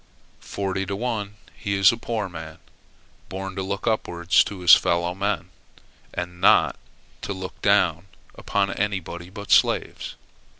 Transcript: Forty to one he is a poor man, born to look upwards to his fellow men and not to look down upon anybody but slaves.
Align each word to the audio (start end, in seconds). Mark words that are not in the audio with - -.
Forty 0.39 0.83
to 0.87 0.95
one 0.95 1.35
he 1.55 1.75
is 1.75 1.91
a 1.91 1.95
poor 1.95 2.27
man, 2.27 2.57
born 3.29 3.55
to 3.55 3.61
look 3.61 3.85
upwards 3.85 4.43
to 4.45 4.61
his 4.61 4.73
fellow 4.73 5.13
men 5.13 5.51
and 6.11 6.41
not 6.41 6.75
to 7.21 7.33
look 7.33 7.61
down 7.61 8.07
upon 8.35 8.71
anybody 8.71 9.29
but 9.29 9.51
slaves. 9.51 10.15